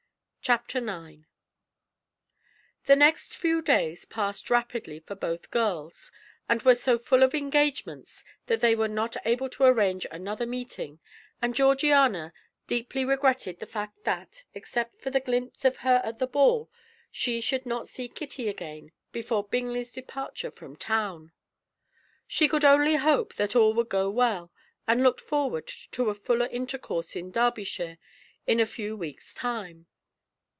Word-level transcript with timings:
Chapter 0.43 0.79
IX 0.79 1.27
The 2.85 2.95
next 2.95 3.35
few 3.37 3.61
days 3.61 4.03
passed 4.05 4.49
rapidly 4.49 4.99
for 4.99 5.13
both 5.15 5.51
girls, 5.51 6.11
and 6.49 6.61
were 6.63 6.73
so 6.75 6.97
full 6.97 7.21
of 7.23 7.35
engagements 7.35 8.25
that 8.47 8.59
they 8.59 8.75
were 8.75 8.87
not 8.89 9.15
able 9.23 9.49
to 9.51 9.63
arrange 9.63 10.05
another 10.11 10.47
meeting, 10.47 10.99
and 11.43 11.53
Georgiana 11.55 12.33
deeply 12.67 13.05
regretted 13.05 13.59
the 13.59 13.67
fact 13.67 14.03
that, 14.03 14.43
except 14.55 14.99
for 14.99 15.09
a 15.15 15.19
glimpse 15.21 15.63
of 15.63 15.77
her 15.77 16.01
at 16.03 16.17
the 16.19 16.27
ball, 16.27 16.69
she 17.11 17.39
should 17.39 17.65
not 17.67 17.87
see 17.87 18.09
Kitty 18.09 18.49
again 18.49 18.91
before 19.13 19.47
Bingley's 19.47 19.91
departure 19.91 20.51
from 20.51 20.75
town. 20.75 21.31
She 22.27 22.49
could 22.49 22.65
only 22.65 22.95
hope 22.95 23.35
that 23.35 23.55
all 23.55 23.73
would 23.75 23.89
go 23.89 24.09
well, 24.09 24.51
and 24.87 25.01
looked 25.03 25.21
forward 25.21 25.67
to 25.91 26.09
a 26.09 26.15
fuller 26.15 26.47
intercourse 26.47 27.15
in 27.15 27.29
Derbyshire 27.31 27.99
in 28.47 28.59
a 28.59 28.65
few 28.65 28.97
weeks' 28.97 29.35
time. 29.35 29.85